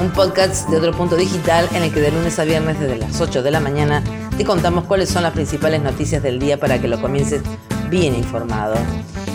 un 0.00 0.10
podcast 0.10 0.68
de 0.68 0.76
otro 0.76 0.92
punto 0.92 1.16
digital 1.16 1.68
en 1.72 1.82
el 1.82 1.92
que 1.92 2.00
de 2.00 2.10
lunes 2.10 2.38
a 2.38 2.44
viernes 2.44 2.78
desde 2.78 2.98
las 2.98 3.18
8 3.20 3.42
de 3.42 3.50
la 3.50 3.60
mañana 3.60 4.02
te 4.36 4.44
contamos 4.44 4.84
cuáles 4.84 5.08
son 5.08 5.22
las 5.22 5.32
principales 5.32 5.80
noticias 5.82 6.22
del 6.22 6.38
día 6.38 6.60
para 6.60 6.78
que 6.80 6.86
lo 6.86 7.00
comiences 7.00 7.40
bien 7.88 8.14
informado. 8.14 8.76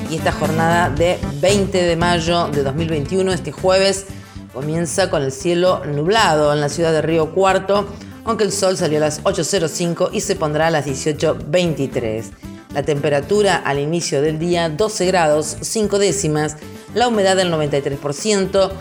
Y 0.10 0.18
esta 0.18 0.32
jornada 0.32 0.90
de 0.90 1.18
20 1.40 1.82
de 1.82 1.96
mayo 1.96 2.48
de 2.50 2.64
2021, 2.64 3.34
este 3.34 3.52
jueves, 3.52 4.06
comienza 4.54 5.10
con 5.10 5.24
el 5.24 5.32
cielo 5.32 5.84
nublado 5.86 6.54
en 6.54 6.62
la 6.62 6.70
ciudad 6.70 6.92
de 6.92 7.02
Río 7.02 7.34
Cuarto, 7.34 7.88
aunque 8.24 8.44
el 8.44 8.52
sol 8.52 8.78
salió 8.78 8.98
a 8.98 9.02
las 9.02 9.24
8.05 9.24 10.10
y 10.12 10.22
se 10.22 10.36
pondrá 10.36 10.68
a 10.68 10.72
las 10.72 10.86
18.23. 10.86 12.26
La 12.74 12.84
temperatura 12.84 13.56
al 13.56 13.80
inicio 13.80 14.22
del 14.22 14.38
día 14.38 14.70
12 14.70 15.06
grados 15.08 15.58
5 15.62 15.98
décimas, 15.98 16.58
la 16.94 17.08
humedad 17.08 17.36
del 17.36 17.52
93%, 17.52 18.72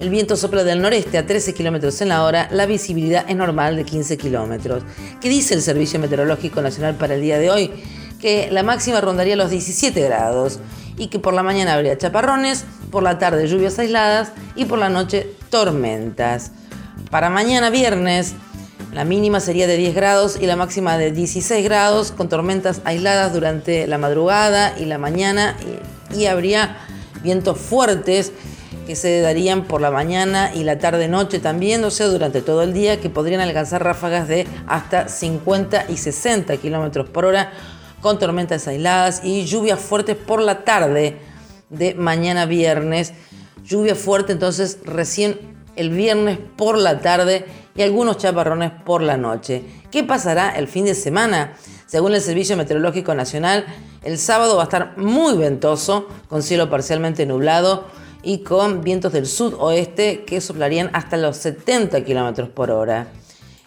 el 0.00 0.08
viento 0.08 0.36
sopla 0.36 0.64
del 0.64 0.80
noreste 0.80 1.18
a 1.18 1.26
13 1.26 1.52
kilómetros 1.52 2.00
en 2.00 2.08
la 2.08 2.24
hora, 2.24 2.48
la 2.50 2.64
visibilidad 2.64 3.26
es 3.28 3.36
normal 3.36 3.76
de 3.76 3.84
15 3.84 4.16
kilómetros. 4.16 4.82
¿Qué 5.20 5.28
dice 5.28 5.54
el 5.54 5.62
Servicio 5.62 6.00
Meteorológico 6.00 6.62
Nacional 6.62 6.94
para 6.94 7.14
el 7.14 7.20
día 7.20 7.38
de 7.38 7.50
hoy? 7.50 7.70
Que 8.18 8.48
la 8.50 8.62
máxima 8.62 9.00
rondaría 9.00 9.36
los 9.36 9.50
17 9.50 10.00
grados 10.00 10.58
y 10.96 11.08
que 11.08 11.18
por 11.18 11.34
la 11.34 11.42
mañana 11.42 11.74
habría 11.74 11.98
chaparrones, 11.98 12.64
por 12.90 13.02
la 13.02 13.18
tarde 13.18 13.46
lluvias 13.46 13.78
aisladas 13.78 14.32
y 14.56 14.64
por 14.64 14.78
la 14.78 14.88
noche 14.88 15.28
tormentas. 15.50 16.52
Para 17.10 17.28
mañana 17.28 17.68
viernes, 17.68 18.34
la 18.92 19.04
mínima 19.04 19.38
sería 19.40 19.66
de 19.66 19.76
10 19.76 19.94
grados 19.94 20.38
y 20.40 20.46
la 20.46 20.56
máxima 20.56 20.98
de 20.98 21.12
16 21.12 21.62
grados, 21.64 22.10
con 22.10 22.28
tormentas 22.28 22.80
aisladas 22.84 23.32
durante 23.32 23.86
la 23.86 23.98
madrugada 23.98 24.74
y 24.78 24.86
la 24.86 24.98
mañana, 24.98 25.56
y, 26.14 26.26
habría 26.26 26.76
vientos 27.22 27.58
fuertes 27.58 28.32
que 28.90 28.96
se 28.96 29.20
darían 29.20 29.66
por 29.66 29.80
la 29.80 29.92
mañana 29.92 30.50
y 30.52 30.64
la 30.64 30.80
tarde-noche 30.80 31.38
también, 31.38 31.84
o 31.84 31.92
sea, 31.92 32.08
durante 32.08 32.42
todo 32.42 32.64
el 32.64 32.72
día, 32.72 33.00
que 33.00 33.08
podrían 33.08 33.40
alcanzar 33.40 33.84
ráfagas 33.84 34.26
de 34.26 34.48
hasta 34.66 35.06
50 35.06 35.84
y 35.90 35.96
60 35.96 36.56
kilómetros 36.56 37.08
por 37.08 37.24
hora, 37.24 37.52
con 38.00 38.18
tormentas 38.18 38.66
aisladas 38.66 39.20
y 39.22 39.44
lluvias 39.44 39.78
fuertes 39.78 40.16
por 40.16 40.42
la 40.42 40.64
tarde 40.64 41.18
de 41.68 41.94
mañana 41.94 42.46
viernes. 42.46 43.12
Lluvia 43.62 43.94
fuerte 43.94 44.32
entonces 44.32 44.80
recién 44.82 45.38
el 45.76 45.90
viernes 45.90 46.40
por 46.56 46.76
la 46.76 46.98
tarde 46.98 47.44
y 47.76 47.82
algunos 47.82 48.16
chaparrones 48.18 48.72
por 48.84 49.02
la 49.02 49.16
noche. 49.16 49.62
¿Qué 49.92 50.02
pasará 50.02 50.50
el 50.50 50.66
fin 50.66 50.84
de 50.84 50.96
semana? 50.96 51.52
Según 51.86 52.12
el 52.12 52.20
Servicio 52.20 52.56
Meteorológico 52.56 53.14
Nacional, 53.14 53.66
el 54.02 54.18
sábado 54.18 54.56
va 54.56 54.62
a 54.62 54.64
estar 54.64 54.98
muy 54.98 55.36
ventoso, 55.36 56.08
con 56.28 56.42
cielo 56.42 56.68
parcialmente 56.68 57.24
nublado 57.24 57.99
y 58.22 58.38
con 58.38 58.82
vientos 58.82 59.12
del 59.12 59.26
sudoeste 59.26 60.24
que 60.24 60.40
soplarían 60.40 60.90
hasta 60.92 61.16
los 61.16 61.36
70 61.38 62.04
km 62.04 62.48
por 62.50 62.70
hora. 62.70 63.08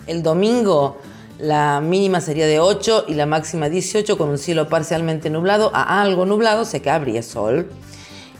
El 0.07 0.23
domingo 0.23 0.97
la 1.39 1.81
mínima 1.81 2.21
sería 2.21 2.47
de 2.47 2.59
8 2.59 3.05
y 3.07 3.15
la 3.15 3.25
máxima 3.25 3.67
18 3.67 4.17
con 4.17 4.29
un 4.29 4.37
cielo 4.37 4.69
parcialmente 4.69 5.29
nublado 5.29 5.71
a 5.73 6.01
algo 6.01 6.25
nublado, 6.25 6.61
o 6.61 6.65
sea 6.65 6.81
que 6.81 6.89
habría 6.89 7.23
sol. 7.23 7.69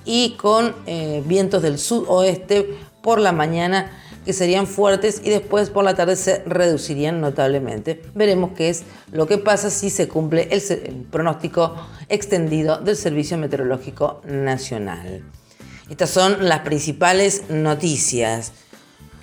Y 0.05 0.31
con 0.31 0.75
eh, 0.85 1.23
vientos 1.25 1.61
del 1.61 1.79
sudoeste 1.79 2.77
por 3.01 3.19
la 3.19 3.31
mañana 3.31 3.91
que 4.25 4.33
serían 4.33 4.67
fuertes 4.67 5.21
y 5.23 5.29
después 5.29 5.69
por 5.69 5.83
la 5.83 5.95
tarde 5.95 6.15
se 6.15 6.43
reducirían 6.45 7.19
notablemente. 7.19 8.01
Veremos 8.15 8.51
qué 8.55 8.69
es 8.69 8.83
lo 9.11 9.27
que 9.27 9.37
pasa 9.37 9.69
si 9.69 9.89
se 9.89 10.07
cumple 10.07 10.47
el, 10.51 11.05
pronóstico 11.11 11.75
extendido 12.09 12.77
del 12.77 12.95
Servicio 12.95 13.37
Meteorológico 13.37 14.21
Nacional. 14.25 15.23
Estas 15.89 16.09
son 16.09 16.47
las 16.47 16.59
principales 16.59 17.43
noticias. 17.49 18.53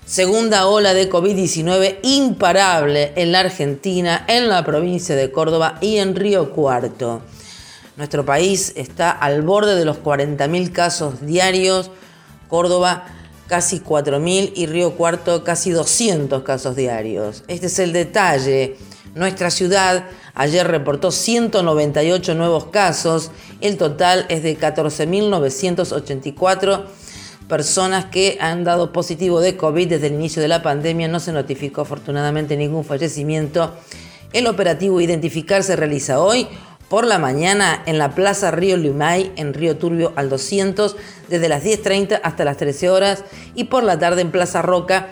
Segunda 0.04 0.66
ola 0.66 0.92
de 0.92 1.08
COVID-19 1.08 2.00
imparable 2.02 3.12
en 3.16 3.32
la 3.32 3.40
Argentina, 3.40 4.24
en 4.28 4.48
la 4.48 4.62
provincia 4.64 5.16
de 5.16 5.32
Córdoba 5.32 5.78
y 5.80 5.96
en 5.96 6.14
Río 6.16 6.52
Cuarto. 6.52 7.22
Nuestro 7.96 8.26
país 8.26 8.72
está 8.76 9.10
al 9.10 9.42
borde 9.42 9.74
de 9.74 9.84
los 9.84 10.02
40.000 10.02 10.72
casos 10.72 11.24
diarios. 11.24 11.90
Córdoba 12.48 13.04
casi 13.46 13.80
4.000 13.80 14.52
y 14.54 14.66
Río 14.66 14.96
Cuarto 14.96 15.42
casi 15.44 15.70
200 15.70 16.42
casos 16.42 16.76
diarios. 16.76 17.42
Este 17.48 17.66
es 17.66 17.78
el 17.78 17.92
detalle. 17.92 18.76
Nuestra 19.14 19.50
ciudad 19.50 20.04
ayer 20.34 20.66
reportó 20.66 21.10
198 21.10 22.34
nuevos 22.34 22.66
casos, 22.66 23.32
el 23.60 23.76
total 23.76 24.24
es 24.28 24.44
de 24.44 24.56
14.984 24.56 26.84
personas 27.48 28.04
que 28.04 28.38
han 28.40 28.62
dado 28.62 28.92
positivo 28.92 29.40
de 29.40 29.56
COVID 29.56 29.88
desde 29.88 30.06
el 30.06 30.14
inicio 30.14 30.40
de 30.40 30.46
la 30.46 30.62
pandemia, 30.62 31.08
no 31.08 31.18
se 31.18 31.32
notificó 31.32 31.80
afortunadamente 31.80 32.56
ningún 32.56 32.84
fallecimiento. 32.84 33.74
El 34.32 34.46
operativo 34.46 35.00
Identificar 35.00 35.64
se 35.64 35.74
realiza 35.74 36.20
hoy 36.20 36.46
por 36.88 37.04
la 37.04 37.18
mañana 37.18 37.82
en 37.86 37.98
la 37.98 38.14
Plaza 38.14 38.52
Río 38.52 38.76
Limay, 38.76 39.32
en 39.34 39.54
Río 39.54 39.76
Turbio 39.76 40.12
al 40.14 40.28
200, 40.28 40.94
desde 41.28 41.48
las 41.48 41.64
10.30 41.64 42.20
hasta 42.22 42.44
las 42.44 42.56
13 42.56 42.90
horas, 42.90 43.24
y 43.56 43.64
por 43.64 43.82
la 43.82 43.98
tarde 43.98 44.22
en 44.22 44.30
Plaza 44.30 44.62
Roca, 44.62 45.08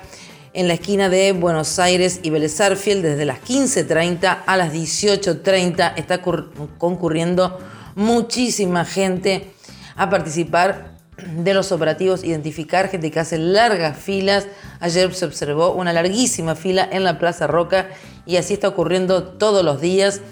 en 0.58 0.66
la 0.66 0.74
esquina 0.74 1.08
de 1.08 1.30
Buenos 1.30 1.78
Aires 1.78 2.18
y 2.24 2.30
Vélez 2.30 2.58
desde 2.58 3.24
las 3.24 3.38
15.30 3.42 4.38
a 4.44 4.56
las 4.56 4.72
18.30. 4.72 5.92
Está 5.94 6.20
concurriendo 6.20 7.60
muchísima 7.94 8.84
gente 8.84 9.52
a 9.94 10.10
participar 10.10 10.96
de 11.36 11.54
los 11.54 11.70
operativos, 11.70 12.24
identificar 12.24 12.88
gente 12.88 13.12
que 13.12 13.20
hace 13.20 13.38
largas 13.38 13.98
filas. 13.98 14.48
Ayer 14.80 15.14
se 15.14 15.26
observó 15.26 15.74
una 15.74 15.92
larguísima 15.92 16.56
fila 16.56 16.88
en 16.90 17.04
la 17.04 17.20
Plaza 17.20 17.46
Roca 17.46 17.90
y 18.26 18.34
así 18.34 18.54
está 18.54 18.66
ocurriendo 18.66 19.22
todos 19.22 19.64
los 19.64 19.80
días 19.80 20.22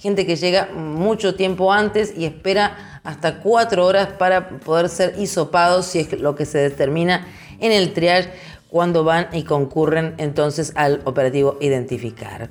gente 0.00 0.26
que 0.26 0.36
llega 0.36 0.68
mucho 0.74 1.36
tiempo 1.36 1.72
antes 1.72 2.12
y 2.16 2.24
espera 2.24 3.00
hasta 3.04 3.38
cuatro 3.38 3.86
horas 3.86 4.08
para 4.18 4.48
poder 4.48 4.88
ser 4.88 5.14
hisopados 5.18 5.86
si 5.86 6.00
es 6.00 6.12
lo 6.20 6.34
que 6.34 6.44
se 6.44 6.58
determina 6.58 7.26
en 7.60 7.72
el 7.72 7.92
triage 7.92 8.30
cuando 8.76 9.04
van 9.04 9.28
y 9.32 9.44
concurren 9.44 10.14
entonces 10.18 10.72
al 10.74 11.00
operativo 11.06 11.56
identificar. 11.62 12.50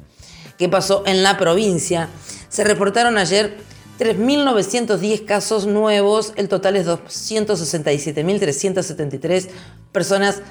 ¿Qué 0.58 0.70
pasó 0.70 1.04
en 1.06 1.22
la 1.22 1.38
provincia? 1.38 2.10
Se 2.50 2.64
reportaron 2.64 3.20
ayer 3.20 3.58
3.910 4.00 5.26
casos 5.26 5.68
nuevos, 5.68 6.34
el 6.36 6.50
total 6.50 6.78
es 6.78 6.88
267.373 6.88 9.50
personas 9.92 10.42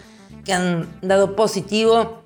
que 0.45 0.53
han 0.53 0.87
dado 1.03 1.35
positivo, 1.35 2.23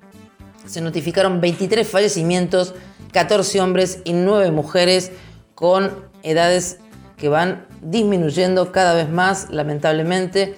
se 0.67 0.81
notificaron 0.81 1.41
23 1.41 1.87
fallecimientos, 1.87 2.75
14 3.13 3.61
hombres 3.61 4.01
y 4.03 4.13
9 4.13 4.51
mujeres 4.51 5.11
con 5.55 6.07
edades 6.21 6.77
que 7.17 7.29
van 7.29 7.65
disminuyendo 7.81 8.71
cada 8.71 8.93
vez 8.93 9.09
más, 9.09 9.49
lamentablemente. 9.49 10.55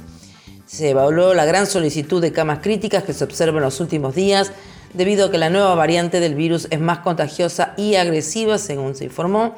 Se 0.68 0.90
evaluó 0.90 1.32
la 1.32 1.46
gran 1.46 1.66
solicitud 1.66 2.20
de 2.20 2.30
camas 2.30 2.58
críticas 2.58 3.02
que 3.02 3.14
se 3.14 3.24
observa 3.24 3.56
en 3.56 3.64
los 3.64 3.80
últimos 3.80 4.14
días 4.14 4.52
debido 4.92 5.26
a 5.26 5.30
que 5.30 5.38
la 5.38 5.48
nueva 5.48 5.74
variante 5.74 6.20
del 6.20 6.34
virus 6.34 6.68
es 6.70 6.78
más 6.78 6.98
contagiosa 6.98 7.72
y 7.78 7.94
agresiva, 7.94 8.58
según 8.58 8.94
se 8.94 9.04
informó, 9.04 9.54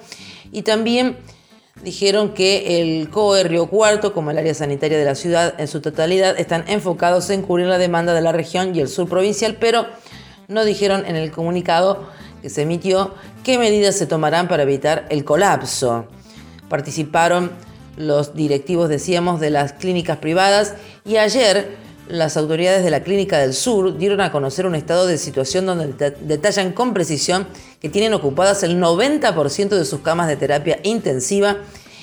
y 0.52 0.62
también 0.62 1.16
dijeron 1.82 2.32
que 2.32 2.80
el 2.80 3.10
COE 3.10 3.42
Río 3.42 3.66
Cuarto, 3.66 4.12
como 4.12 4.30
el 4.30 4.38
área 4.38 4.54
sanitaria 4.54 4.98
de 4.98 5.04
la 5.04 5.16
ciudad 5.16 5.54
en 5.58 5.66
su 5.66 5.80
totalidad, 5.80 6.38
están 6.38 6.64
enfocados 6.68 7.28
en 7.30 7.42
cubrir 7.42 7.66
la 7.66 7.78
demanda 7.78 8.14
de 8.14 8.20
la 8.20 8.30
región 8.30 8.76
y 8.76 8.80
el 8.80 8.86
sur 8.86 9.08
provincial, 9.08 9.56
pero 9.58 9.86
no 10.46 10.64
dijeron 10.64 11.04
en 11.06 11.16
el 11.16 11.32
comunicado 11.32 12.08
que 12.40 12.50
se 12.50 12.62
emitió 12.62 13.14
qué 13.42 13.58
medidas 13.58 13.96
se 13.96 14.06
tomarán 14.06 14.46
para 14.46 14.62
evitar 14.62 15.06
el 15.10 15.24
colapso. 15.24 16.06
Participaron 16.68 17.50
los 18.00 18.34
directivos, 18.34 18.88
decíamos, 18.88 19.40
de 19.40 19.50
las 19.50 19.74
clínicas 19.74 20.18
privadas 20.18 20.74
y 21.04 21.16
ayer 21.18 21.76
las 22.08 22.36
autoridades 22.36 22.82
de 22.82 22.90
la 22.90 23.04
Clínica 23.04 23.38
del 23.38 23.54
Sur 23.54 23.96
dieron 23.96 24.20
a 24.20 24.32
conocer 24.32 24.66
un 24.66 24.74
estado 24.74 25.06
de 25.06 25.16
situación 25.16 25.66
donde 25.66 26.10
detallan 26.20 26.72
con 26.72 26.92
precisión 26.92 27.46
que 27.80 27.88
tienen 27.88 28.14
ocupadas 28.14 28.62
el 28.64 28.80
90% 28.80 29.68
de 29.68 29.84
sus 29.84 30.00
camas 30.00 30.26
de 30.26 30.36
terapia 30.36 30.80
intensiva 30.82 31.58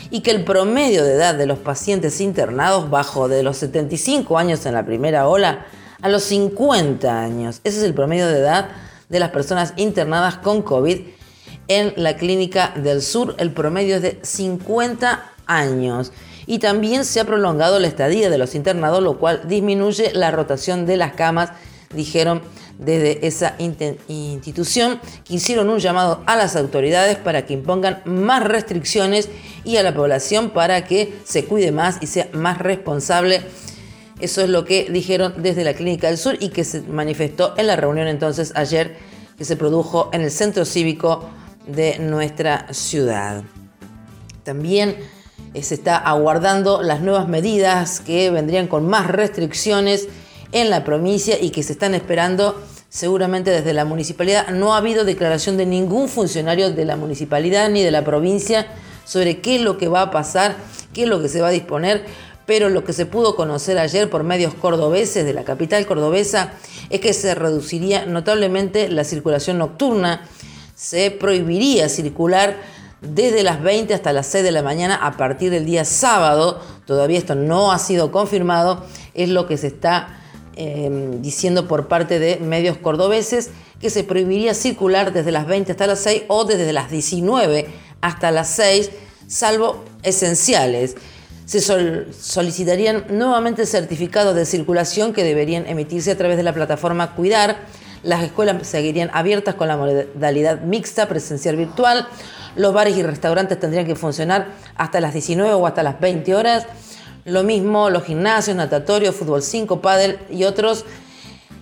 y 0.09 0.21
que 0.21 0.31
el 0.31 0.45
promedio 0.45 1.03
de 1.03 1.13
edad 1.13 1.35
de 1.35 1.45
los 1.45 1.59
pacientes 1.59 2.21
internados 2.21 2.89
bajó 2.89 3.27
de 3.27 3.43
los 3.43 3.57
75 3.57 4.37
años 4.37 4.65
en 4.65 4.73
la 4.73 4.85
primera 4.85 5.27
ola 5.27 5.65
a 6.01 6.07
los 6.07 6.23
50 6.23 7.19
años. 7.19 7.59
Ese 7.65 7.79
es 7.79 7.83
el 7.83 7.93
promedio 7.93 8.27
de 8.27 8.39
edad 8.39 8.69
de 9.09 9.19
las 9.19 9.31
personas 9.31 9.73
internadas 9.75 10.37
con 10.37 10.61
COVID 10.61 10.99
en 11.67 11.93
la 11.97 12.15
Clínica 12.15 12.71
del 12.75 13.01
Sur. 13.01 13.35
El 13.39 13.51
promedio 13.51 13.97
es 13.97 14.01
de 14.01 14.19
50 14.21 15.33
años 15.47 16.11
y 16.47 16.59
también 16.59 17.05
se 17.05 17.19
ha 17.19 17.25
prolongado 17.25 17.79
la 17.79 17.87
estadía 17.87 18.29
de 18.29 18.37
los 18.37 18.55
internados, 18.55 19.03
lo 19.03 19.17
cual 19.17 19.41
disminuye 19.47 20.11
la 20.13 20.31
rotación 20.31 20.85
de 20.85 20.97
las 20.97 21.13
camas, 21.13 21.51
dijeron 21.93 22.41
desde 22.79 23.25
esa 23.25 23.55
institución, 23.57 24.99
que 25.25 25.35
hicieron 25.35 25.69
un 25.69 25.79
llamado 25.79 26.21
a 26.25 26.35
las 26.35 26.55
autoridades 26.55 27.17
para 27.17 27.45
que 27.45 27.53
impongan 27.53 28.01
más 28.05 28.43
restricciones 28.43 29.29
y 29.63 29.77
a 29.77 29.83
la 29.83 29.93
población 29.93 30.51
para 30.51 30.85
que 30.85 31.13
se 31.25 31.45
cuide 31.45 31.71
más 31.71 31.97
y 32.01 32.07
sea 32.07 32.29
más 32.33 32.59
responsable. 32.59 33.41
Eso 34.19 34.41
es 34.41 34.49
lo 34.49 34.63
que 34.63 34.87
dijeron 34.89 35.33
desde 35.37 35.63
la 35.63 35.73
Clínica 35.73 36.07
del 36.07 36.17
Sur 36.17 36.37
y 36.39 36.49
que 36.49 36.63
se 36.63 36.81
manifestó 36.81 37.55
en 37.57 37.67
la 37.67 37.75
reunión 37.75 38.07
entonces 38.07 38.53
ayer 38.55 38.95
que 39.37 39.45
se 39.45 39.55
produjo 39.55 40.09
en 40.13 40.21
el 40.21 40.31
centro 40.31 40.65
cívico 40.65 41.29
de 41.67 41.99
nuestra 41.99 42.67
ciudad. 42.71 43.43
También 44.43 44.95
se 45.63 45.75
está 45.75 45.97
aguardando 45.97 46.81
las 46.81 47.01
nuevas 47.01 47.27
medidas 47.27 47.99
que 47.99 48.29
vendrían 48.31 48.67
con 48.67 48.87
más 48.87 49.07
restricciones 49.07 50.07
en 50.51 50.69
la 50.69 50.83
provincia 50.83 51.37
y 51.39 51.49
que 51.49 51.63
se 51.63 51.73
están 51.73 51.93
esperando 51.93 52.61
seguramente 52.89 53.51
desde 53.51 53.73
la 53.73 53.85
municipalidad. 53.85 54.49
No 54.49 54.73
ha 54.73 54.77
habido 54.77 55.03
declaración 55.03 55.57
de 55.57 55.65
ningún 55.65 56.07
funcionario 56.07 56.71
de 56.71 56.85
la 56.85 56.95
municipalidad 56.95 57.69
ni 57.69 57.83
de 57.83 57.91
la 57.91 58.03
provincia 58.03 58.67
sobre 59.05 59.39
qué 59.39 59.57
es 59.57 59.61
lo 59.61 59.77
que 59.77 59.87
va 59.87 60.01
a 60.01 60.11
pasar, 60.11 60.55
qué 60.93 61.03
es 61.03 61.09
lo 61.09 61.21
que 61.21 61.29
se 61.29 61.41
va 61.41 61.47
a 61.47 61.51
disponer, 61.51 62.05
pero 62.45 62.69
lo 62.69 62.83
que 62.83 62.93
se 62.93 63.05
pudo 63.05 63.35
conocer 63.35 63.77
ayer 63.77 64.09
por 64.09 64.23
medios 64.23 64.53
cordobeses 64.53 65.25
de 65.25 65.33
la 65.33 65.43
capital 65.43 65.85
cordobesa 65.85 66.53
es 66.89 67.01
que 67.01 67.13
se 67.13 67.35
reduciría 67.35 68.05
notablemente 68.05 68.89
la 68.89 69.03
circulación 69.03 69.57
nocturna, 69.57 70.25
se 70.73 71.11
prohibiría 71.11 71.89
circular 71.89 72.55
desde 73.01 73.43
las 73.43 73.61
20 73.61 73.93
hasta 73.93 74.13
las 74.13 74.27
6 74.27 74.43
de 74.43 74.51
la 74.51 74.63
mañana 74.63 74.95
a 74.95 75.17
partir 75.17 75.51
del 75.51 75.65
día 75.65 75.85
sábado. 75.85 76.61
Todavía 76.85 77.17
esto 77.17 77.35
no 77.35 77.71
ha 77.71 77.79
sido 77.79 78.11
confirmado, 78.11 78.83
es 79.13 79.29
lo 79.29 79.47
que 79.47 79.57
se 79.57 79.67
está 79.67 80.19
em, 80.55 81.21
diciendo 81.21 81.67
por 81.67 81.87
parte 81.87 82.19
de 82.19 82.37
medios 82.37 82.77
cordobeses, 82.77 83.51
que 83.79 83.89
se 83.89 84.03
prohibiría 84.03 84.53
circular 84.53 85.13
desde 85.13 85.31
las 85.31 85.45
20 85.45 85.71
hasta 85.71 85.87
las 85.87 85.99
6 85.99 86.23
o 86.27 86.45
desde 86.45 86.73
las 86.73 86.89
19 86.89 87.67
hasta 88.01 88.31
las 88.31 88.49
6, 88.49 88.91
salvo 89.27 89.83
esenciales. 90.03 90.95
Se 91.45 91.61
solicitarían 91.61 93.05
nuevamente 93.09 93.65
certificados 93.65 94.35
de 94.35 94.45
circulación 94.45 95.13
que 95.13 95.23
deberían 95.23 95.65
emitirse 95.65 96.11
a 96.11 96.17
través 96.17 96.35
de 96.35 96.43
la 96.43 96.53
plataforma 96.53 97.15
Cuidar. 97.15 97.59
Las 98.03 98.23
escuelas 98.23 98.67
seguirían 98.67 99.09
abiertas 99.13 99.55
con 99.55 99.69
la 99.69 99.77
modalidad 99.77 100.61
mixta 100.61 101.07
presencial 101.07 101.55
virtual. 101.55 102.07
Los 102.57 102.73
bares 102.73 102.97
y 102.97 103.03
restaurantes 103.03 103.59
tendrían 103.59 103.85
que 103.85 103.95
funcionar 103.95 104.47
hasta 104.75 104.99
las 104.99 105.13
19 105.13 105.53
o 105.53 105.67
hasta 105.67 105.83
las 105.83 105.99
20 105.99 106.33
horas. 106.33 106.65
Lo 107.23 107.43
mismo 107.43 107.91
los 107.91 108.03
gimnasios, 108.03 108.57
natatorios, 108.57 109.15
fútbol 109.15 109.43
5, 109.43 109.79
pádel 109.79 110.17
y 110.31 110.43
otros. 110.43 110.83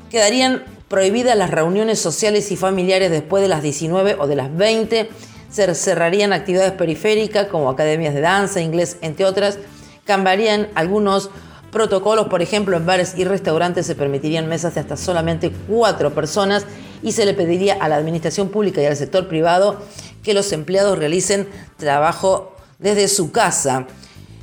Quedarían 0.09 0.63
prohibidas 0.87 1.37
las 1.37 1.51
reuniones 1.51 1.99
sociales 1.99 2.49
y 2.51 2.55
familiares 2.55 3.11
después 3.11 3.43
de 3.43 3.49
las 3.49 3.61
19 3.61 4.15
o 4.19 4.27
de 4.27 4.35
las 4.37 4.55
20. 4.55 5.09
Se 5.51 5.75
cerrarían 5.75 6.31
actividades 6.31 6.71
periféricas 6.71 7.47
como 7.47 7.69
academias 7.69 8.13
de 8.13 8.21
danza, 8.21 8.61
inglés, 8.61 8.97
entre 9.01 9.25
otras. 9.25 9.59
Cambiarían 10.05 10.69
algunos 10.75 11.29
protocolos, 11.71 12.27
por 12.27 12.41
ejemplo, 12.41 12.77
en 12.77 12.85
bares 12.85 13.15
y 13.17 13.25
restaurantes 13.25 13.85
se 13.85 13.95
permitirían 13.95 14.47
mesas 14.47 14.75
de 14.75 14.79
hasta 14.79 14.95
solamente 14.95 15.51
cuatro 15.67 16.13
personas 16.13 16.65
y 17.03 17.11
se 17.11 17.25
le 17.25 17.33
pediría 17.33 17.73
a 17.73 17.89
la 17.89 17.97
administración 17.97 18.47
pública 18.47 18.81
y 18.81 18.85
al 18.85 18.95
sector 18.95 19.27
privado 19.27 19.81
que 20.25 20.33
los 20.33 20.51
empleados 20.51 20.97
realicen 20.97 21.47
trabajo 21.77 22.55
desde 22.79 23.07
su 23.07 23.31
casa. 23.31 23.87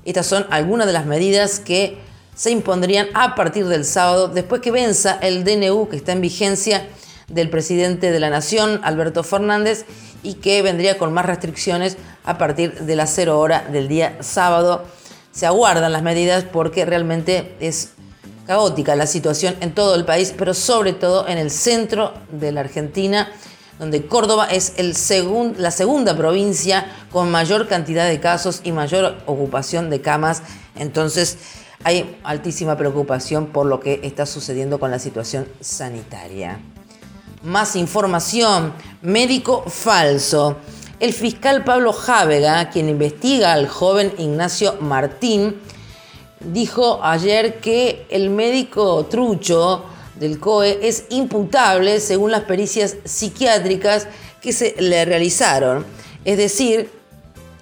Estas 0.04 0.26
son 0.26 0.46
algunas 0.50 0.86
de 0.86 0.92
las 0.92 1.04
medidas 1.04 1.58
que 1.58 1.98
se 2.34 2.50
impondrían 2.50 3.08
a 3.12 3.34
partir 3.34 3.66
del 3.66 3.84
sábado, 3.84 4.28
después 4.28 4.62
que 4.62 4.70
venza 4.70 5.18
el 5.20 5.44
DNU 5.44 5.88
que 5.88 5.96
está 5.96 6.12
en 6.12 6.22
vigencia 6.22 6.88
del 7.28 7.50
presidente 7.50 8.10
de 8.10 8.20
la 8.20 8.30
Nación, 8.30 8.80
Alberto 8.84 9.22
Fernández, 9.22 9.84
y 10.22 10.34
que 10.34 10.62
vendría 10.62 10.98
con 10.98 11.12
más 11.12 11.26
restricciones 11.26 11.96
a 12.24 12.38
partir 12.38 12.80
de 12.80 12.96
las 12.96 13.12
0 13.14 13.38
hora 13.38 13.66
del 13.70 13.88
día 13.88 14.16
sábado. 14.20 14.84
Se 15.32 15.46
aguardan 15.46 15.92
las 15.92 16.02
medidas 16.02 16.44
porque 16.44 16.84
realmente 16.84 17.56
es 17.58 17.90
caótica 18.46 18.96
la 18.96 19.06
situación 19.06 19.56
en 19.60 19.74
todo 19.74 19.94
el 19.94 20.04
país, 20.04 20.32
pero 20.36 20.54
sobre 20.54 20.92
todo 20.92 21.26
en 21.26 21.38
el 21.38 21.50
centro 21.50 22.12
de 22.30 22.52
la 22.52 22.60
Argentina 22.60 23.32
donde 23.78 24.06
Córdoba 24.06 24.46
es 24.46 24.74
la 24.78 25.70
segunda 25.70 26.16
provincia 26.16 26.86
con 27.10 27.30
mayor 27.30 27.68
cantidad 27.68 28.08
de 28.08 28.20
casos 28.20 28.60
y 28.64 28.72
mayor 28.72 29.16
ocupación 29.26 29.90
de 29.90 30.00
camas. 30.00 30.42
Entonces 30.76 31.38
hay 31.84 32.18
altísima 32.22 32.76
preocupación 32.76 33.46
por 33.46 33.66
lo 33.66 33.80
que 33.80 34.00
está 34.02 34.26
sucediendo 34.26 34.78
con 34.78 34.90
la 34.90 34.98
situación 34.98 35.48
sanitaria. 35.60 36.60
Más 37.42 37.74
información, 37.74 38.72
médico 39.02 39.64
falso. 39.66 40.56
El 41.00 41.12
fiscal 41.12 41.64
Pablo 41.64 41.92
Jávega, 41.92 42.70
quien 42.70 42.88
investiga 42.88 43.52
al 43.52 43.66
joven 43.66 44.12
Ignacio 44.18 44.76
Martín, 44.80 45.56
dijo 46.38 47.00
ayer 47.02 47.58
que 47.58 48.06
el 48.10 48.30
médico 48.30 49.06
trucho 49.06 49.84
del 50.18 50.38
COE 50.38 50.78
es 50.82 51.04
imputable 51.10 52.00
según 52.00 52.30
las 52.30 52.42
pericias 52.42 52.96
psiquiátricas 53.04 54.08
que 54.40 54.52
se 54.52 54.74
le 54.78 55.04
realizaron. 55.04 55.84
Es 56.24 56.36
decir, 56.36 56.90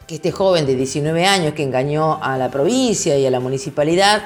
que 0.07 0.17
este 0.17 0.33
joven 0.33 0.67
de 0.67 0.75
19 0.75 1.25
años 1.27 1.55
que 1.55 1.63
engañó 1.63 2.23
a 2.23 2.37
la 2.37 2.51
provincia 2.51 3.17
y 3.17 3.27
a 3.27 3.31
la 3.31 3.41
municipalidad 3.41 4.23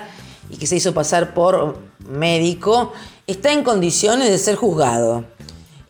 y 0.50 0.57
que 0.57 0.66
se 0.66 0.76
hizo 0.76 0.95
pasar 0.95 1.35
por 1.35 1.78
médico, 2.09 2.93
está 3.26 3.52
en 3.52 3.64
condiciones 3.64 4.31
de 4.31 4.38
ser 4.38 4.57
juzgado. 4.57 5.25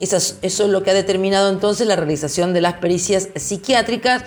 Eso 0.00 0.16
es, 0.42 0.58
lo 0.60 0.82
que 0.82 0.90
ha 0.90 0.94
determinado 0.94 1.48
entonces 1.50 1.86
la 1.86 1.96
realización 1.96 2.52
de 2.52 2.60
las 2.60 2.74
pericias 2.74 3.28
psiquiátricas. 3.36 4.24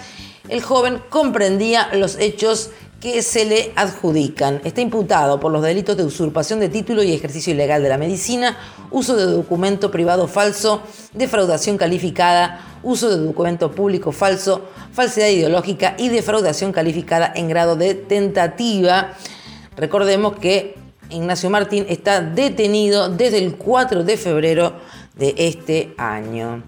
El 0.50 0.62
joven 0.62 1.02
comprendía 1.10 1.90
los 1.94 2.18
hechos 2.18 2.70
que 3.00 3.22
se 3.22 3.46
le 3.46 3.72
adjudican. 3.76 4.62
Está 4.64 4.82
imputado 4.82 5.40
por 5.40 5.52
los 5.52 5.62
delitos 5.62 5.96
de 5.98 6.04
usurpación 6.04 6.60
de 6.60 6.70
título 6.70 7.04
y 7.04 7.14
ejercicio 7.14 7.54
ilegal 7.54 7.84
de 7.84 7.90
la 7.90 7.98
medicina, 7.98 8.58
uso 8.90 9.16
de 9.16 9.26
documento 9.26 9.92
privado 9.92 10.28
falso, 10.28 10.82
defraudación 11.14 11.78
calificada, 11.78 12.80
uso 12.82 13.10
de 13.10 13.24
documento 13.24 13.72
público 13.72 14.12
falso, 14.12 14.66
falsedad 14.92 15.28
ideológica 15.28 15.96
y 15.98 16.10
defraudación 16.10 16.72
calificada 16.72 17.32
en 17.36 17.50
grado 17.50 17.76
de 17.76 17.94
tentativa. 17.94 19.14
Recordemos 19.76 20.38
que 20.38 20.76
Ignacio 21.10 21.50
Martín 21.50 21.86
está 21.90 22.22
detenido 22.22 23.10
desde 23.10 23.38
el 23.38 23.56
4 23.56 24.04
de 24.04 24.18
febrero 24.18 24.74
de 25.16 25.36
este 25.38 25.94
año. 25.98 26.64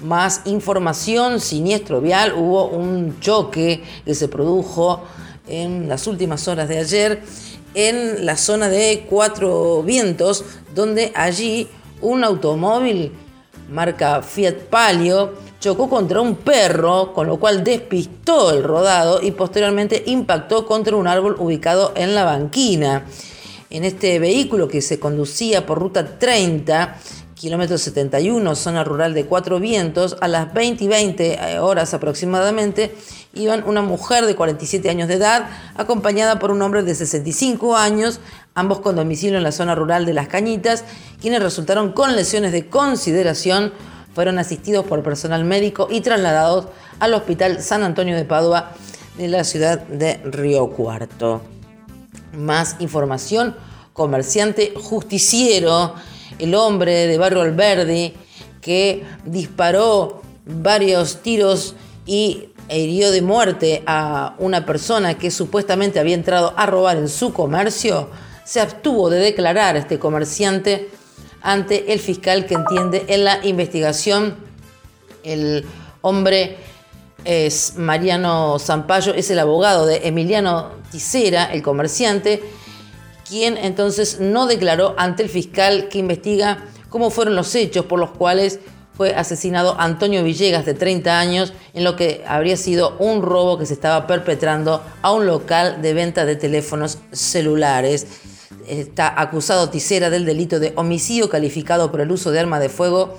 Más 0.00 0.42
información, 0.44 1.40
siniestro 1.40 2.00
vial, 2.00 2.34
hubo 2.36 2.68
un 2.68 3.18
choque 3.20 3.82
que 4.04 4.14
se 4.14 4.28
produjo 4.28 5.02
en 5.46 5.88
las 5.88 6.06
últimas 6.06 6.48
horas 6.48 6.68
de 6.68 6.78
ayer 6.78 7.22
en 7.74 8.24
la 8.24 8.36
zona 8.36 8.68
de 8.68 9.06
Cuatro 9.08 9.82
Vientos, 9.82 10.44
donde 10.74 11.12
allí 11.14 11.68
un 12.00 12.24
automóvil 12.24 13.12
marca 13.70 14.22
Fiat 14.22 14.54
Palio 14.70 15.34
chocó 15.60 15.88
contra 15.88 16.20
un 16.20 16.36
perro, 16.36 17.12
con 17.12 17.26
lo 17.26 17.38
cual 17.38 17.64
despistó 17.64 18.50
el 18.50 18.62
rodado 18.62 19.20
y 19.22 19.32
posteriormente 19.32 20.02
impactó 20.06 20.66
contra 20.66 20.96
un 20.96 21.06
árbol 21.06 21.36
ubicado 21.38 21.92
en 21.96 22.14
la 22.14 22.24
banquina. 22.24 23.04
En 23.68 23.84
este 23.84 24.18
vehículo 24.18 24.68
que 24.68 24.80
se 24.80 24.98
conducía 24.98 25.66
por 25.66 25.78
ruta 25.78 26.18
30, 26.18 26.98
kilómetro 27.34 27.76
71, 27.76 28.54
zona 28.54 28.84
rural 28.84 29.12
de 29.12 29.26
Cuatro 29.26 29.60
Vientos, 29.60 30.16
a 30.20 30.28
las 30.28 30.54
20 30.54 30.84
y 30.84 30.88
20 30.88 31.58
horas 31.58 31.92
aproximadamente, 31.92 32.94
iban 33.36 33.64
una 33.66 33.82
mujer 33.82 34.26
de 34.26 34.34
47 34.34 34.88
años 34.90 35.08
de 35.08 35.14
edad, 35.14 35.48
acompañada 35.76 36.38
por 36.38 36.50
un 36.50 36.62
hombre 36.62 36.82
de 36.82 36.94
65 36.94 37.76
años, 37.76 38.20
ambos 38.54 38.80
con 38.80 38.96
domicilio 38.96 39.36
en 39.36 39.44
la 39.44 39.52
zona 39.52 39.74
rural 39.74 40.06
de 40.06 40.14
Las 40.14 40.28
Cañitas, 40.28 40.84
quienes 41.20 41.42
resultaron 41.42 41.92
con 41.92 42.16
lesiones 42.16 42.52
de 42.52 42.68
consideración, 42.68 43.72
fueron 44.14 44.38
asistidos 44.38 44.86
por 44.86 45.02
personal 45.02 45.44
médico 45.44 45.88
y 45.90 46.00
trasladados 46.00 46.68
al 46.98 47.12
Hospital 47.12 47.62
San 47.62 47.82
Antonio 47.82 48.16
de 48.16 48.24
Padua 48.24 48.72
de 49.18 49.28
la 49.28 49.44
ciudad 49.44 49.80
de 49.80 50.14
Río 50.24 50.70
Cuarto. 50.70 51.42
Más 52.32 52.76
información, 52.80 53.54
comerciante 53.92 54.72
justiciero, 54.74 55.94
el 56.38 56.54
hombre 56.54 57.06
de 57.06 57.18
Barrio 57.18 57.42
Alberdi, 57.42 58.14
que 58.60 59.04
disparó 59.24 60.22
varios 60.46 61.22
tiros 61.22 61.74
y 62.06 62.48
hirió 62.70 63.10
de 63.10 63.22
muerte 63.22 63.82
a 63.86 64.34
una 64.38 64.66
persona 64.66 65.18
que 65.18 65.30
supuestamente 65.30 66.00
había 66.00 66.14
entrado 66.14 66.52
a 66.56 66.66
robar 66.66 66.96
en 66.96 67.08
su 67.08 67.32
comercio, 67.32 68.10
se 68.44 68.60
abstuvo 68.60 69.10
de 69.10 69.18
declarar 69.18 69.76
a 69.76 69.78
este 69.78 69.98
comerciante 69.98 70.88
ante 71.42 71.92
el 71.92 72.00
fiscal 72.00 72.46
que 72.46 72.54
entiende 72.54 73.04
en 73.08 73.24
la 73.24 73.44
investigación. 73.44 74.36
El 75.22 75.64
hombre 76.00 76.56
es 77.24 77.74
Mariano 77.76 78.58
Zampayo, 78.58 79.14
es 79.14 79.30
el 79.30 79.38
abogado 79.38 79.86
de 79.86 80.06
Emiliano 80.08 80.70
Tisera, 80.90 81.46
el 81.46 81.62
comerciante, 81.62 82.42
quien 83.28 83.56
entonces 83.56 84.20
no 84.20 84.46
declaró 84.46 84.94
ante 84.96 85.24
el 85.24 85.28
fiscal 85.28 85.88
que 85.88 85.98
investiga 85.98 86.64
cómo 86.88 87.10
fueron 87.10 87.34
los 87.34 87.54
hechos 87.54 87.84
por 87.86 87.98
los 87.98 88.10
cuales 88.10 88.60
fue 88.96 89.14
asesinado 89.14 89.78
Antonio 89.78 90.24
Villegas, 90.24 90.64
de 90.64 90.72
30 90.72 91.18
años, 91.18 91.52
en 91.74 91.84
lo 91.84 91.96
que 91.96 92.24
habría 92.26 92.56
sido 92.56 92.96
un 92.98 93.20
robo 93.20 93.58
que 93.58 93.66
se 93.66 93.74
estaba 93.74 94.06
perpetrando 94.06 94.82
a 95.02 95.12
un 95.12 95.26
local 95.26 95.82
de 95.82 95.92
venta 95.92 96.24
de 96.24 96.34
teléfonos 96.34 96.98
celulares. 97.12 98.06
Está 98.66 99.20
acusado 99.20 99.68
Tisera 99.68 100.08
del 100.08 100.24
delito 100.24 100.58
de 100.58 100.72
homicidio 100.76 101.28
calificado 101.28 101.90
por 101.90 102.00
el 102.00 102.10
uso 102.10 102.30
de 102.30 102.40
arma 102.40 102.58
de 102.58 102.70
fuego 102.70 103.18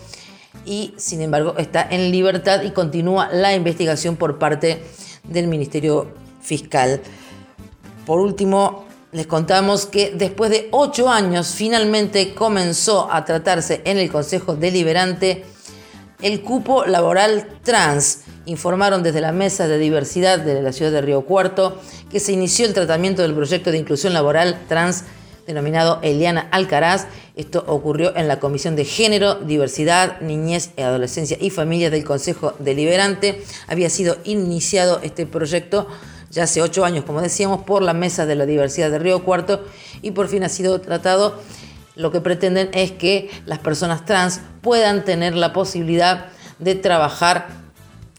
y, 0.65 0.95
sin 0.97 1.21
embargo, 1.21 1.53
está 1.57 1.87
en 1.87 2.11
libertad 2.11 2.63
y 2.63 2.71
continúa 2.71 3.29
la 3.31 3.53
investigación 3.53 4.15
por 4.15 4.39
parte 4.39 4.81
del 5.25 5.47
Ministerio 5.47 6.07
Fiscal. 6.41 7.01
Por 8.07 8.19
último, 8.19 8.87
les 9.11 9.27
contamos 9.27 9.85
que 9.85 10.11
después 10.15 10.49
de 10.49 10.69
ocho 10.71 11.07
años 11.07 11.53
finalmente 11.55 12.33
comenzó 12.33 13.11
a 13.11 13.23
tratarse 13.25 13.81
en 13.85 13.99
el 13.99 14.11
Consejo 14.11 14.55
Deliberante 14.55 15.45
el 16.21 16.41
cupo 16.41 16.85
laboral 16.85 17.47
trans. 17.63 18.21
Informaron 18.45 19.03
desde 19.03 19.21
la 19.21 19.31
Mesa 19.31 19.67
de 19.67 19.77
Diversidad 19.77 20.39
de 20.39 20.61
la 20.61 20.71
ciudad 20.71 20.91
de 20.91 21.01
Río 21.01 21.21
Cuarto 21.21 21.79
que 22.09 22.19
se 22.19 22.31
inició 22.31 22.65
el 22.65 22.73
tratamiento 22.73 23.21
del 23.21 23.33
proyecto 23.33 23.71
de 23.71 23.77
inclusión 23.77 24.13
laboral 24.13 24.59
trans 24.67 25.03
denominado 25.45 25.99
Eliana 26.01 26.47
Alcaraz. 26.51 27.07
Esto 27.35 27.63
ocurrió 27.67 28.15
en 28.15 28.27
la 28.27 28.39
Comisión 28.39 28.75
de 28.75 28.85
Género, 28.85 29.35
Diversidad, 29.35 30.19
Niñez, 30.21 30.71
Adolescencia 30.77 31.37
y 31.39 31.49
Familia 31.49 31.89
del 31.89 32.03
Consejo 32.03 32.53
Deliberante. 32.59 33.43
Había 33.67 33.89
sido 33.89 34.17
iniciado 34.25 34.99
este 35.03 35.25
proyecto 35.25 35.87
ya 36.29 36.43
hace 36.43 36.61
ocho 36.61 36.83
años, 36.83 37.05
como 37.05 37.21
decíamos, 37.21 37.63
por 37.63 37.81
la 37.81 37.93
Mesa 37.93 38.25
de 38.25 38.35
la 38.35 38.45
Diversidad 38.45 38.91
de 38.91 38.99
Río 38.99 39.23
Cuarto 39.23 39.63
y 40.01 40.11
por 40.11 40.27
fin 40.27 40.43
ha 40.43 40.49
sido 40.49 40.81
tratado 40.81 41.39
lo 41.97 42.11
que 42.11 42.21
pretenden 42.21 42.69
es 42.73 42.91
que 42.91 43.29
las 43.45 43.59
personas 43.59 44.05
trans 44.05 44.39
puedan 44.61 45.03
tener 45.03 45.35
la 45.35 45.51
posibilidad 45.51 46.27
de 46.59 46.75
trabajar 46.75 47.47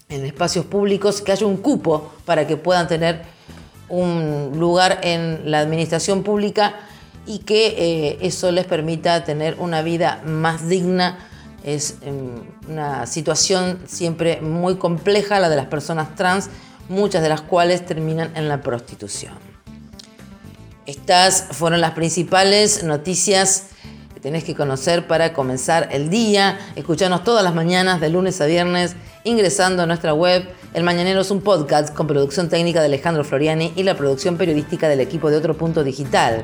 en 0.09 0.25
espacios 0.25 0.65
públicos, 0.65 1.21
que 1.21 1.31
haya 1.31 1.45
un 1.45 1.57
cupo 1.57 2.11
para 2.25 2.45
que 2.45 2.57
puedan 2.57 2.87
tener 2.87 3.21
un 3.87 4.51
lugar 4.55 4.99
en 5.03 5.49
la 5.49 5.59
administración 5.59 6.23
pública 6.23 6.75
y 7.25 7.39
que 7.39 7.67
eh, 7.77 8.17
eso 8.21 8.51
les 8.51 8.65
permita 8.65 9.23
tener 9.23 9.55
una 9.59 9.81
vida 9.81 10.21
más 10.25 10.67
digna. 10.67 11.19
Es 11.63 11.97
em, 12.01 12.41
una 12.67 13.05
situación 13.05 13.79
siempre 13.85 14.41
muy 14.41 14.75
compleja 14.75 15.39
la 15.39 15.49
de 15.49 15.55
las 15.55 15.67
personas 15.67 16.15
trans, 16.15 16.49
muchas 16.87 17.21
de 17.21 17.29
las 17.29 17.41
cuales 17.41 17.85
terminan 17.85 18.35
en 18.35 18.47
la 18.47 18.61
prostitución. 18.61 19.48
Estas 20.89 21.45
fueron 21.51 21.81
las 21.81 21.91
principales 21.91 22.83
noticias 22.83 23.65
que 24.11 24.19
tenés 24.19 24.43
que 24.43 24.55
conocer 24.55 25.05
para 25.05 25.33
comenzar 25.33 25.87
el 25.91 26.09
día. 26.09 26.57
Escuchanos 26.75 27.23
todas 27.23 27.43
las 27.43 27.53
mañanas, 27.53 28.01
de 28.01 28.09
lunes 28.09 28.41
a 28.41 28.47
viernes, 28.47 28.95
ingresando 29.23 29.83
a 29.83 29.85
nuestra 29.85 30.15
web. 30.15 30.49
El 30.73 30.81
Mañanero 30.81 31.21
es 31.21 31.29
un 31.29 31.41
podcast 31.41 31.93
con 31.93 32.07
producción 32.07 32.49
técnica 32.49 32.79
de 32.79 32.87
Alejandro 32.87 33.23
Floriani 33.23 33.71
y 33.75 33.83
la 33.83 33.95
producción 33.95 34.35
periodística 34.35 34.89
del 34.89 34.99
equipo 34.99 35.29
de 35.29 35.37
Otro 35.37 35.55
Punto 35.55 35.83
Digital. 35.83 36.43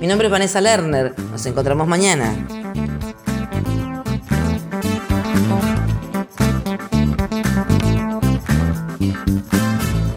Mi 0.00 0.08
nombre 0.08 0.26
es 0.26 0.32
Vanessa 0.32 0.60
Lerner. 0.60 1.14
Nos 1.30 1.46
encontramos 1.46 1.86
mañana. 1.86 2.34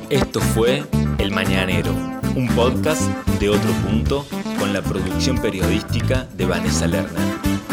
Esto 0.09 0.41
fue 0.41 0.83
El 1.19 1.29
Mañanero 1.29 2.16
un 2.37 2.47
podcast 2.49 3.01
de 3.39 3.49
otro 3.49 3.71
punto 3.83 4.23
con 4.59 4.71
la 4.71 4.83
producción 4.83 5.39
periodística 5.39 6.27
de 6.35 6.45
Vanessa 6.45 6.85
Lerner. 6.85 7.66